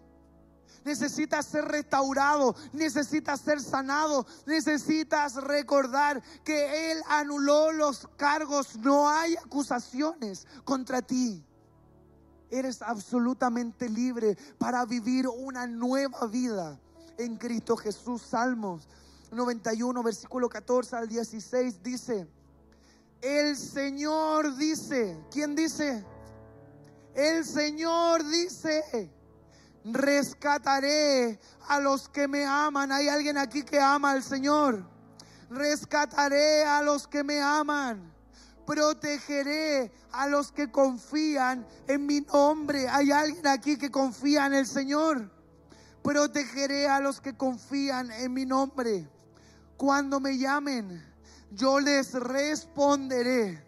[0.85, 9.37] necesitas ser restaurado, necesitas ser sanado, necesitas recordar que Él anuló los cargos, no hay
[9.37, 11.44] acusaciones contra ti.
[12.51, 16.79] Eres absolutamente libre para vivir una nueva vida
[17.16, 18.22] en Cristo Jesús.
[18.22, 18.88] Salmos
[19.31, 22.29] 91, versículo 14 al 16 dice,
[23.22, 26.05] el Señor dice, ¿quién dice?
[27.14, 29.11] El Señor dice,
[29.85, 32.92] rescataré a los que me aman.
[32.92, 34.85] Hay alguien aquí que ama al Señor.
[35.51, 38.12] Rescataré a los que me aman.
[38.66, 42.88] Protegeré a los que confían en mi nombre.
[42.88, 45.31] Hay alguien aquí que confía en el Señor.
[46.03, 49.09] Protegeré a los que confían en mi nombre.
[49.77, 51.05] Cuando me llamen,
[51.51, 53.64] yo les responderé.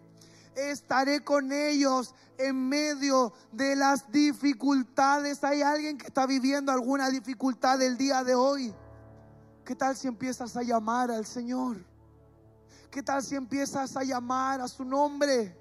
[0.54, 5.42] Estaré con ellos en medio de las dificultades.
[5.44, 8.74] ¿Hay alguien que está viviendo alguna dificultad el día de hoy?
[9.64, 11.84] ¿Qué tal si empiezas a llamar al Señor?
[12.90, 15.56] ¿Qué tal si empiezas a llamar a su nombre?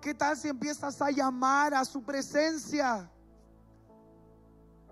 [0.00, 3.10] ¿Qué tal si empiezas a llamar a su presencia?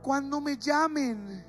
[0.03, 1.45] Cuando me llamen,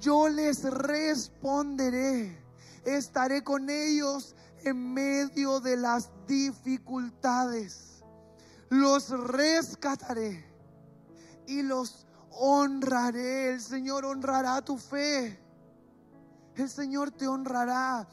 [0.00, 2.36] yo les responderé.
[2.84, 7.87] Estaré con ellos en medio de las dificultades
[8.70, 10.44] los rescataré
[11.46, 13.54] y los honraré.
[13.54, 15.38] El Señor honrará tu fe.
[16.54, 18.06] El Señor te honrará.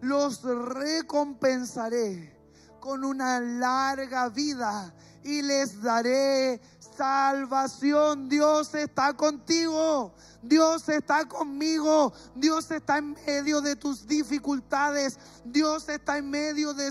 [0.00, 2.36] Los recompensaré
[2.80, 6.60] con una larga vida y les daré
[6.96, 8.28] salvación.
[8.28, 10.12] Dios está contigo.
[10.42, 12.12] Dios está conmigo.
[12.34, 15.18] Dios está en medio de tus dificultades.
[15.44, 16.90] Dios está en medio de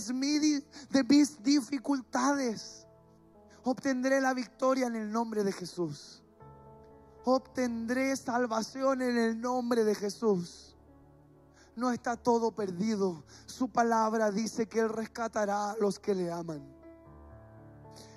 [1.03, 2.80] mis dificultades.
[3.63, 6.24] Obtendré la victoria en el nombre de Jesús.
[7.24, 10.76] Obtendré salvación en el nombre de Jesús.
[11.76, 13.24] No está todo perdido.
[13.45, 16.62] Su palabra dice que Él rescatará a los que le aman.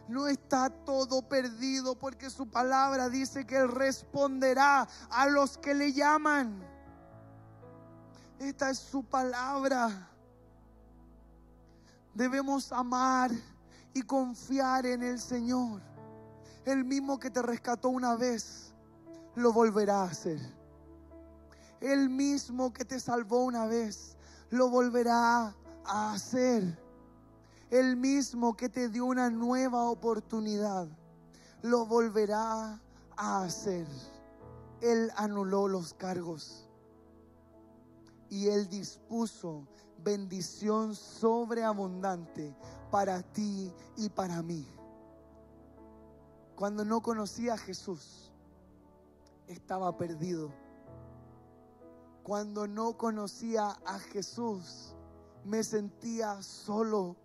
[0.08, 5.92] No está todo perdido porque su palabra dice que Él responderá a los que le
[5.92, 6.62] llaman.
[8.38, 10.10] Esta es su palabra.
[12.14, 13.30] Debemos amar
[13.94, 15.80] y confiar en el Señor.
[16.64, 18.74] El mismo que te rescató una vez,
[19.36, 20.38] lo volverá a hacer.
[21.80, 24.16] El mismo que te salvó una vez,
[24.50, 25.54] lo volverá
[25.84, 26.78] a hacer.
[27.70, 30.88] El mismo que te dio una nueva oportunidad,
[31.62, 32.80] lo volverá
[33.16, 33.86] a hacer.
[34.80, 36.68] Él anuló los cargos
[38.28, 39.66] y Él dispuso
[39.98, 42.54] bendición sobreabundante
[42.90, 44.66] para ti y para mí.
[46.56, 48.30] Cuando no conocía a Jesús,
[49.48, 50.52] estaba perdido.
[52.22, 54.94] Cuando no conocía a Jesús,
[55.44, 57.16] me sentía solo.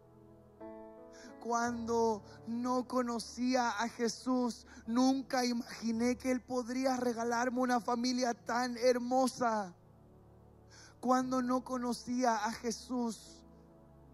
[1.39, 9.73] Cuando no conocía a Jesús, nunca imaginé que Él podría regalarme una familia tan hermosa.
[10.99, 13.39] Cuando no conocía a Jesús,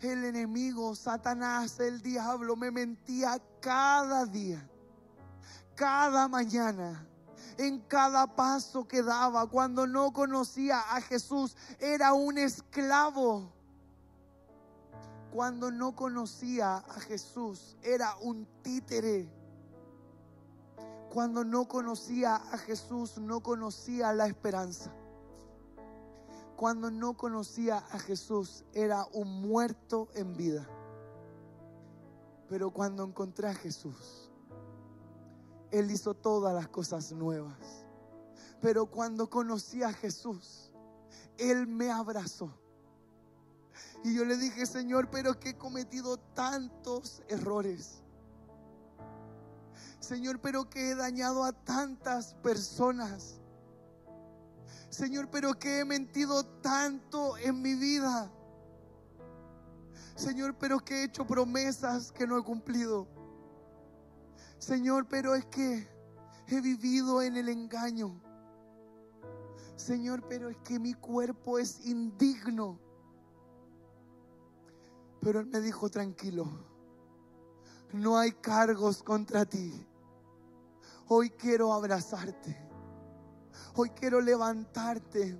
[0.02, 4.70] el enemigo, Satanás, el diablo, me mentía cada día,
[5.76, 7.08] cada mañana,
[7.58, 9.48] en cada paso que daba.
[9.48, 13.52] Cuando no conocía a Jesús, era un esclavo.
[15.32, 19.28] Cuando no conocía a Jesús, era un títere.
[21.12, 24.92] Cuando no conocía a Jesús, no conocía la esperanza.
[26.56, 30.68] Cuando no conocía a Jesús, era un muerto en vida.
[32.48, 34.32] Pero cuando encontré a Jesús,
[35.72, 37.86] Él hizo todas las cosas nuevas.
[38.62, 40.72] Pero cuando conocí a Jesús,
[41.38, 42.52] Él me abrazó.
[44.04, 48.04] Y yo le dije, Señor, pero que he cometido tantos errores.
[50.00, 53.42] Señor, pero que he dañado a tantas personas.
[54.90, 58.32] Señor, pero que he mentido tanto en mi vida.
[60.16, 63.08] Señor, pero que he hecho promesas que no he cumplido.
[64.58, 65.88] Señor, pero es que
[66.48, 68.22] he vivido en el engaño.
[69.76, 72.80] Señor, pero es que mi cuerpo es indigno.
[75.20, 76.48] Pero Él me dijo, tranquilo,
[77.92, 79.86] no hay cargos contra ti.
[81.08, 82.58] Hoy quiero abrazarte.
[83.76, 85.38] Hoy quiero levantarte.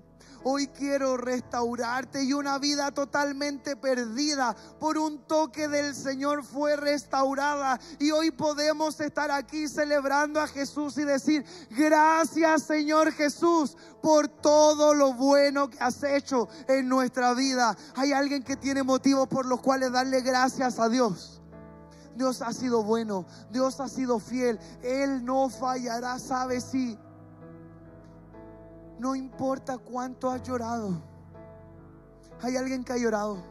[0.48, 7.80] Hoy quiero restaurarte y una vida totalmente perdida por un toque del Señor fue restaurada.
[7.98, 14.94] Y hoy podemos estar aquí celebrando a Jesús y decir, gracias Señor Jesús por todo
[14.94, 17.76] lo bueno que has hecho en nuestra vida.
[17.96, 21.42] Hay alguien que tiene motivos por los cuales darle gracias a Dios.
[22.16, 27.00] Dios ha sido bueno, Dios ha sido fiel, Él no fallará, sabe si.
[29.00, 31.02] No importa cuánto has llorado.
[32.42, 33.44] Hay alguien que ha llorado.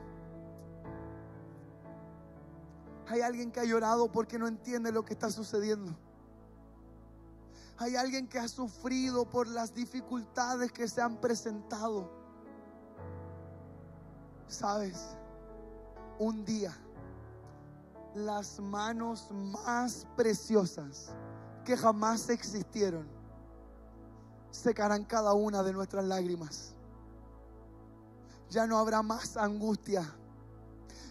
[3.09, 5.95] Hay alguien que ha llorado porque no entiende lo que está sucediendo.
[7.77, 12.11] Hay alguien que ha sufrido por las dificultades que se han presentado.
[14.47, 15.17] Sabes,
[16.19, 16.73] un día
[18.15, 21.11] las manos más preciosas
[21.65, 23.14] que jamás existieron
[24.55, 26.75] secarán cada una de nuestras lágrimas.
[28.51, 30.09] Ya no habrá más angustia.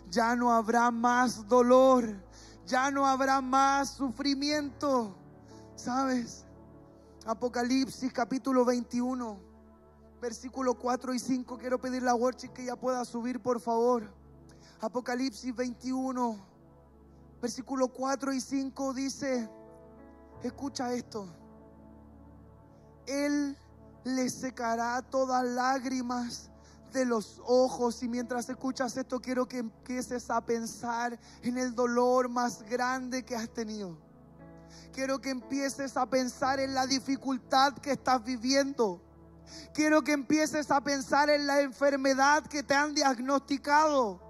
[0.09, 2.15] Ya no habrá más dolor.
[2.65, 5.13] Ya no habrá más sufrimiento.
[5.75, 6.45] ¿Sabes?
[7.25, 9.37] Apocalipsis capítulo 21,
[10.21, 11.57] versículo 4 y 5.
[11.57, 14.09] Quiero pedirle a worship que ya pueda subir, por favor.
[14.79, 16.37] Apocalipsis 21,
[17.41, 19.49] versículo 4 y 5 dice,
[20.43, 21.42] escucha esto.
[23.05, 23.57] Él
[24.03, 26.49] le secará todas lágrimas
[26.91, 28.01] de los ojos.
[28.03, 33.35] Y mientras escuchas esto, quiero que empieces a pensar en el dolor más grande que
[33.35, 33.97] has tenido.
[34.93, 39.01] Quiero que empieces a pensar en la dificultad que estás viviendo.
[39.73, 44.22] Quiero que empieces a pensar en la enfermedad que te han diagnosticado.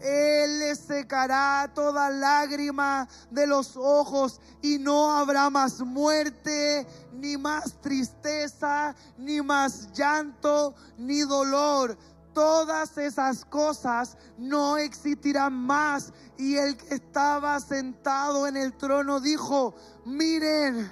[0.00, 7.80] Él le secará toda lágrima de los ojos y no habrá más muerte, ni más
[7.80, 11.98] tristeza, ni más llanto, ni dolor.
[12.32, 16.12] Todas esas cosas no existirán más.
[16.36, 19.74] Y el que estaba sentado en el trono dijo,
[20.04, 20.90] miren,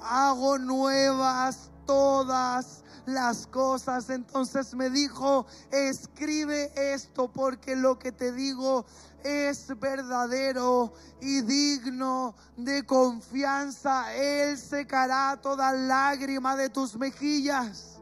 [0.00, 4.10] hago nuevas todas las cosas.
[4.10, 8.84] Entonces me dijo, escribe esto porque lo que te digo
[9.24, 14.14] es verdadero y digno de confianza.
[14.14, 18.00] Él secará toda lágrima de tus mejillas.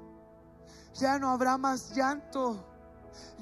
[0.95, 2.67] Ya no habrá más llanto.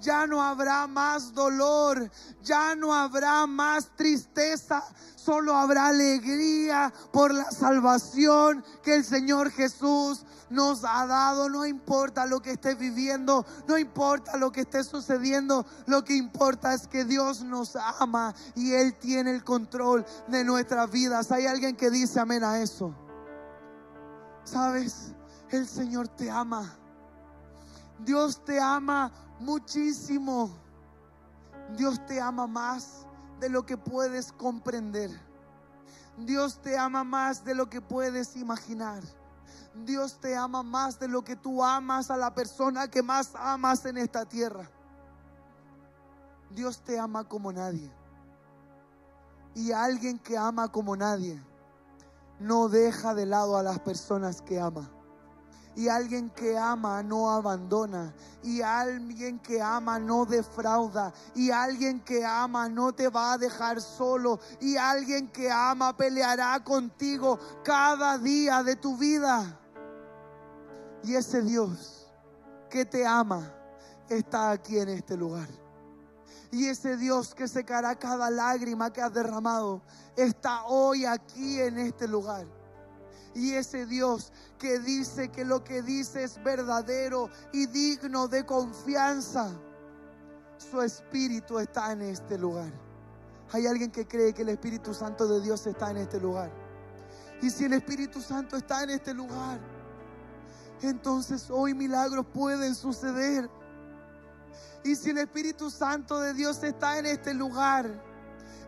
[0.01, 2.09] Ya no habrá más dolor,
[2.43, 4.83] ya no habrá más tristeza,
[5.17, 11.49] solo habrá alegría por la salvación que el Señor Jesús nos ha dado.
[11.49, 16.75] No importa lo que esté viviendo, no importa lo que esté sucediendo, lo que importa
[16.75, 21.31] es que Dios nos ama y Él tiene el control de nuestras vidas.
[21.33, 22.95] Hay alguien que dice amén a eso.
[24.45, 25.13] ¿Sabes?
[25.51, 26.75] El Señor te ama.
[27.99, 30.51] Dios te ama muchísimo.
[31.77, 33.07] Dios te ama más
[33.41, 35.11] de lo que puedes comprender.
[36.17, 39.03] Dios te ama más de lo que puedes imaginar.
[39.85, 43.85] Dios te ama más de lo que tú amas a la persona que más amas
[43.85, 44.71] en esta tierra.
[46.51, 47.91] Dios te ama como nadie.
[49.55, 51.43] Y alguien que ama como nadie
[52.39, 54.89] no deja de lado a las personas que ama.
[55.79, 58.13] Y alguien que ama no abandona.
[58.43, 61.13] Y alguien que ama no defrauda.
[61.37, 64.41] Y alguien que ama no te va a dejar solo.
[64.61, 69.57] Y alguien que ama peleará contigo cada día de tu vida.
[71.03, 72.11] Y ese Dios
[72.71, 73.55] que te ama
[74.09, 75.49] está aquí en este lugar.
[76.51, 79.83] Y ese Dios que secará cada lágrima que has derramado
[80.17, 82.47] está hoy aquí en este lugar.
[83.35, 89.51] Y ese Dios que dice que lo que dice es verdadero y digno de confianza,
[90.57, 92.73] su Espíritu está en este lugar.
[93.53, 96.51] Hay alguien que cree que el Espíritu Santo de Dios está en este lugar.
[97.41, 99.61] Y si el Espíritu Santo está en este lugar,
[100.83, 103.51] entonces hoy milagros pueden suceder.
[104.85, 107.91] Y si el Espíritu Santo de Dios está en este lugar,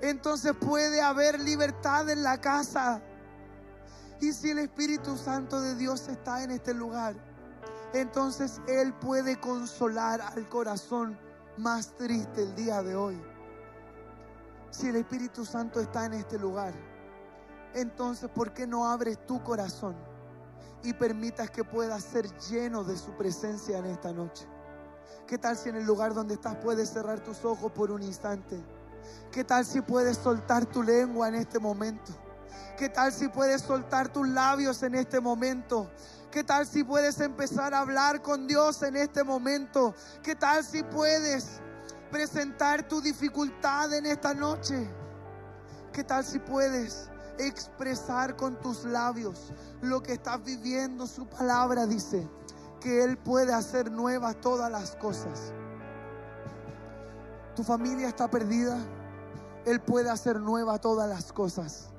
[0.00, 3.00] entonces puede haber libertad en la casa.
[4.20, 7.14] Y si el Espíritu Santo de Dios está en este lugar,
[7.94, 11.18] entonces Él puede consolar al corazón
[11.56, 13.22] más triste el día de hoy.
[14.70, 16.74] Si el Espíritu Santo está en este lugar,
[17.74, 20.09] entonces ¿por qué no abres tu corazón
[20.82, 24.46] y permitas que puedas ser lleno de su presencia en esta noche?
[25.26, 28.60] ¿Qué tal si en el lugar donde estás puedes cerrar tus ojos por un instante?
[29.30, 32.12] ¿Qué tal si puedes soltar tu lengua en este momento?
[32.76, 35.90] ¿Qué tal si puedes soltar tus labios en este momento?
[36.30, 39.94] ¿Qué tal si puedes empezar a hablar con Dios en este momento?
[40.22, 41.60] ¿Qué tal si puedes
[42.10, 44.88] presentar tu dificultad en esta noche?
[45.92, 47.08] ¿Qué tal si puedes
[47.46, 51.06] expresar con tus labios lo que estás viviendo?
[51.06, 52.28] Su palabra dice
[52.80, 55.52] que Él puede hacer nuevas todas las cosas.
[57.54, 58.78] Tu familia está perdida.
[59.66, 61.90] Él puede hacer nuevas todas las cosas.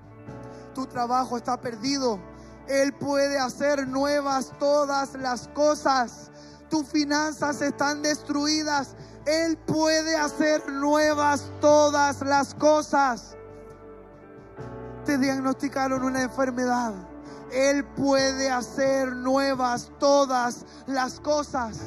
[0.74, 2.20] Tu trabajo está perdido.
[2.68, 6.32] Él puede hacer nuevas todas las cosas.
[6.70, 8.96] Tus finanzas están destruidas.
[9.26, 13.36] Él puede hacer nuevas todas las cosas.
[15.06, 16.94] Te diagnosticaron una enfermedad.
[17.52, 21.80] Él puede hacer nuevas todas las cosas.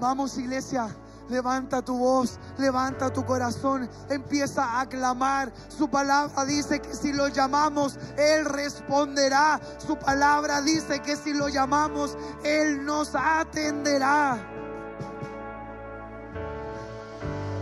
[0.00, 0.88] Vamos iglesia,
[1.28, 5.52] Levanta tu voz, levanta tu corazón, empieza a clamar.
[5.68, 9.60] Su palabra dice que si lo llamamos, Él responderá.
[9.84, 14.38] Su palabra dice que si lo llamamos, Él nos atenderá.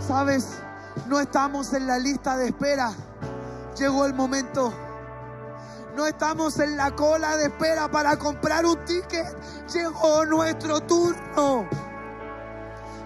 [0.06, 0.58] Sabes,
[1.08, 2.92] no estamos en la lista de espera.
[3.78, 4.74] Llegó el momento.
[5.96, 9.26] No estamos en la cola de espera para comprar un ticket.
[9.72, 11.68] Llegó nuestro turno.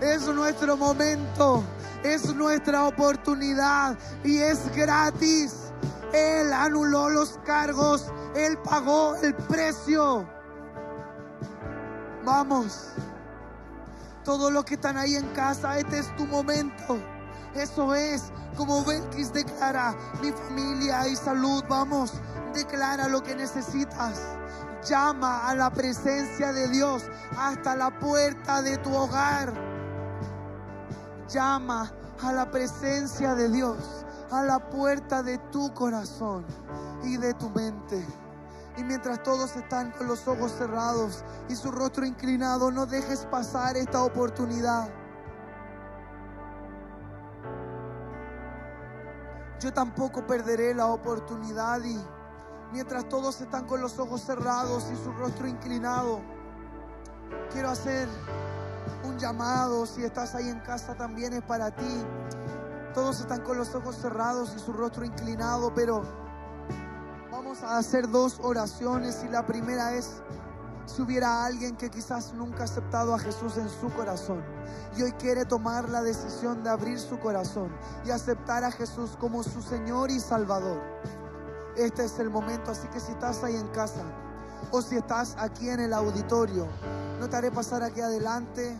[0.01, 1.64] Es nuestro momento,
[2.03, 5.72] es nuestra oportunidad y es gratis.
[6.12, 10.26] Él anuló los cargos, Él pagó el precio.
[12.24, 12.91] Vamos,
[14.24, 16.99] todos los que están ahí en casa, este es tu momento.
[17.55, 22.13] Eso es como Belkis declara, mi familia y salud, vamos,
[22.55, 24.21] declara lo que necesitas.
[24.89, 27.05] Llama a la presencia de Dios
[27.37, 29.53] hasta la puerta de tu hogar.
[31.29, 31.93] Llama
[32.23, 36.45] a la presencia de Dios a la puerta de tu corazón
[37.03, 38.05] y de tu mente.
[38.77, 43.77] Y mientras todos están con los ojos cerrados y su rostro inclinado, no dejes pasar
[43.77, 44.89] esta oportunidad.
[49.61, 51.99] Yo tampoco perderé la oportunidad y
[52.73, 56.21] mientras todos están con los ojos cerrados y su rostro inclinado,
[57.53, 58.09] quiero hacer
[59.05, 59.85] un llamado.
[59.85, 62.05] Si estás ahí en casa también es para ti.
[62.95, 66.03] Todos están con los ojos cerrados y su rostro inclinado, pero
[67.33, 70.23] vamos a hacer dos oraciones y la primera es
[70.89, 74.43] si hubiera alguien que quizás nunca ha aceptado a Jesús en su corazón
[74.97, 77.70] y hoy quiere tomar la decisión de abrir su corazón
[78.07, 80.80] y aceptar a Jesús como su Señor y Salvador.
[81.76, 84.03] Este es el momento, así que si estás ahí en casa
[84.70, 86.66] o si estás aquí en el auditorio,
[87.20, 88.74] no te haré pasar aquí adelante.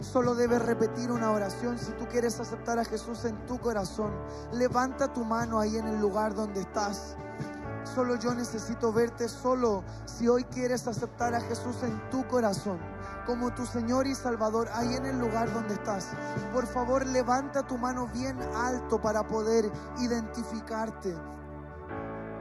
[0.00, 4.10] Solo debes repetir una oración si tú quieres aceptar a Jesús en tu corazón.
[4.52, 7.16] Levanta tu mano ahí en el lugar donde estás.
[7.94, 12.78] Solo yo necesito verte solo si hoy quieres aceptar a Jesús en tu corazón
[13.26, 16.08] como tu Señor y Salvador ahí en el lugar donde estás.
[16.52, 21.14] Por favor, levanta tu mano bien alto para poder identificarte.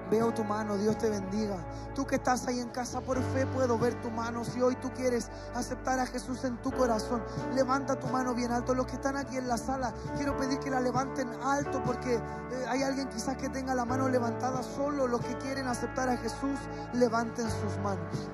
[0.10, 1.57] Veo tu mano, Dios te bendiga.
[1.93, 4.43] Tú que estás ahí en casa por fe, puedo ver tu mano.
[4.43, 8.74] Si hoy tú quieres aceptar a Jesús en tu corazón, levanta tu mano bien alto.
[8.74, 12.22] Los que están aquí en la sala, quiero pedir que la levanten alto porque eh,
[12.68, 14.64] hay alguien quizás que tenga la mano levantada.
[14.64, 16.60] Solo los que quieren aceptar a Jesús,
[16.93, 18.30] levanten sus manos.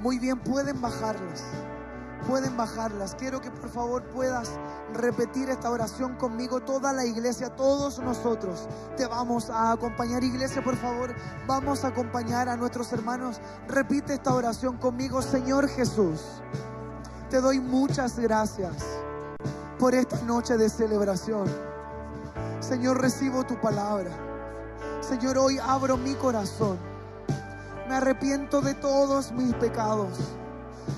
[0.00, 1.44] Muy bien, pueden bajarlas
[2.22, 3.14] pueden bajarlas.
[3.14, 4.50] Quiero que por favor puedas
[4.94, 8.68] repetir esta oración conmigo, toda la iglesia, todos nosotros.
[8.96, 11.14] Te vamos a acompañar, iglesia, por favor,
[11.46, 13.40] vamos a acompañar a nuestros hermanos.
[13.68, 16.20] Repite esta oración conmigo, Señor Jesús.
[17.30, 18.74] Te doy muchas gracias
[19.78, 21.46] por esta noche de celebración.
[22.60, 24.10] Señor, recibo tu palabra.
[25.00, 26.78] Señor, hoy abro mi corazón.
[27.88, 30.36] Me arrepiento de todos mis pecados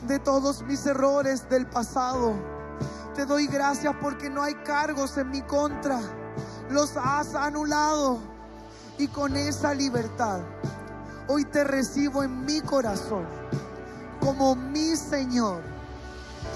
[0.06, 2.34] de todos mis errores del pasado.
[3.14, 6.00] Te doy gracias porque no hay cargos en mi contra.
[6.70, 8.18] Los has anulado.
[8.98, 10.40] Y con esa libertad,
[11.26, 13.26] hoy te recibo en mi corazón
[14.20, 15.62] como mi Señor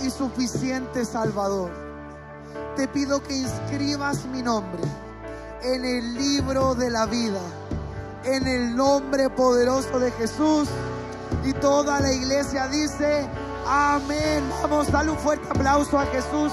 [0.03, 1.71] y suficiente Salvador.
[2.77, 4.83] Te pido que inscribas mi nombre
[5.63, 7.41] en el libro de la vida,
[8.25, 10.69] en el nombre poderoso de Jesús.
[11.49, 13.27] Y toda la iglesia dice,
[13.67, 14.45] amén.
[14.61, 16.53] Vamos, dale un fuerte aplauso a Jesús.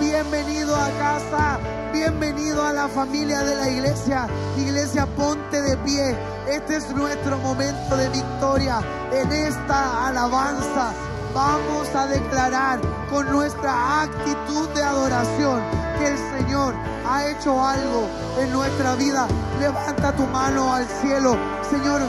[0.00, 1.58] Bienvenido a casa,
[1.92, 4.26] bienvenido a la familia de la iglesia.
[4.56, 6.16] Iglesia, ponte de pie.
[6.48, 8.80] Este es nuestro momento de victoria
[9.12, 10.94] en esta alabanza.
[11.34, 12.80] Vamos a declarar
[13.10, 15.60] con nuestra actitud de adoración
[15.98, 16.74] que el Señor
[17.06, 19.28] ha hecho algo en nuestra vida.
[19.60, 21.36] Levanta tu mano al cielo.
[21.70, 22.00] Señor,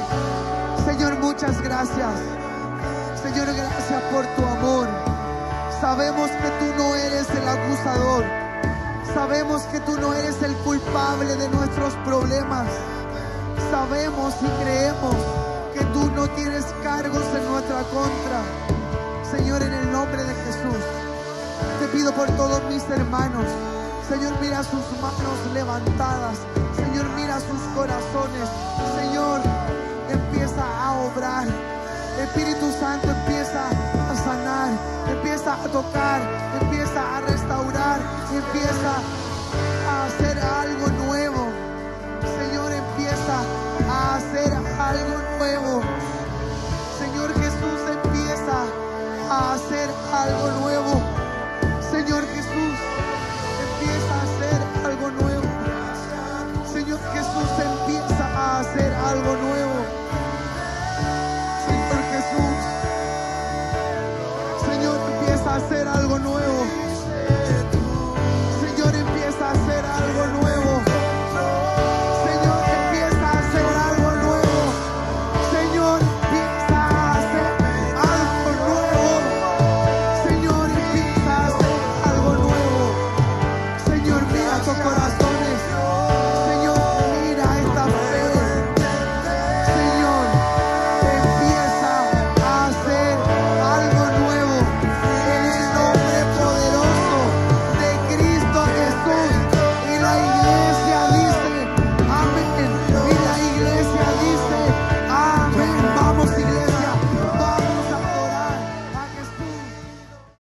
[1.32, 2.14] muchas gracias.
[3.24, 4.88] Señor, gracias por tu amor.
[5.80, 8.26] Sabemos que tú no eres el acusador.
[9.14, 12.68] Sabemos que tú no eres el culpable de nuestros problemas.
[13.72, 15.16] Sabemos y creemos
[15.74, 18.42] que tú no tienes cargos en nuestra contra.
[19.32, 20.84] Señor, en el nombre de Jesús,
[21.80, 23.46] te pido por todos mis hermanos.
[24.10, 26.38] Señor, mira sus manos levantadas.
[26.76, 28.50] Señor, mira sus corazones.
[35.72, 36.22] Tocar,
[36.62, 38.00] empieza a restaurar,
[38.32, 38.94] empieza
[39.90, 41.48] a hacer algo nuevo.
[42.40, 43.38] Señor, empieza
[43.90, 45.82] a hacer algo nuevo.
[47.00, 48.66] Señor Jesús empieza
[49.30, 51.11] a hacer algo nuevo.
[66.12, 66.81] algo nuevo.